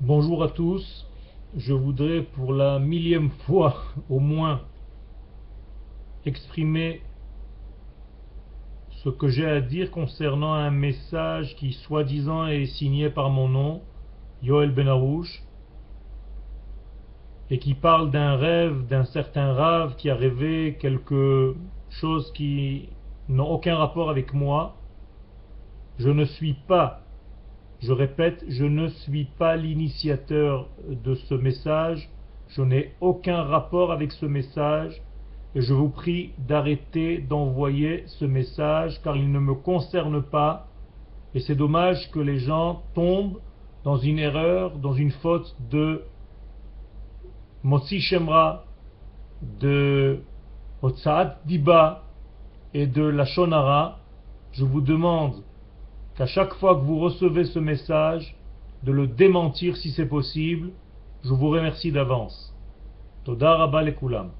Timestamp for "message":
10.70-11.56, 31.34-32.08, 34.26-35.00, 38.24-39.00, 57.60-58.36